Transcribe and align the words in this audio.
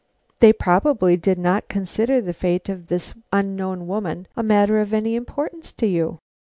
"They 0.39 0.51
probably 0.51 1.15
did 1.15 1.37
not 1.37 1.67
consider 1.67 2.19
the 2.21 2.33
fate 2.33 2.69
of 2.69 2.87
this 2.87 3.13
unknown 3.31 3.85
woman 3.85 4.27
a 4.35 4.41
matter 4.41 4.81
of 4.81 4.95
any 4.95 5.13
importance 5.15 5.71
to 5.73 5.85
you." 5.85 6.17